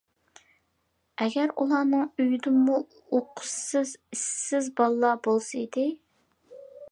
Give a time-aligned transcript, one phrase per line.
[1.25, 2.79] ئەگەر ئۇلارنىڭ ئۆيىدىمۇ
[3.17, 5.87] ئوقۇشسىز، ئىشسىز بالىلار بولسا ئىدى.